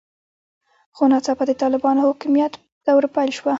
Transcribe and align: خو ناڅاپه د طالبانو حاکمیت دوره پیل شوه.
خو 0.95 1.03
ناڅاپه 1.11 1.43
د 1.47 1.51
طالبانو 1.61 2.05
حاکمیت 2.07 2.53
دوره 2.85 3.07
پیل 3.15 3.29
شوه. 3.37 3.49